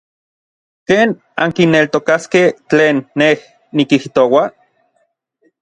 ¿ken 0.87 1.07
ankineltokaskej 1.43 2.47
tlen 2.69 2.97
nej 3.19 3.35
nikijtoua? 3.75 4.43